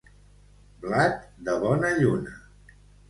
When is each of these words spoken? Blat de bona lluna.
Blat 0.85 1.21
de 1.49 1.57
bona 1.65 1.93
lluna. 2.01 2.35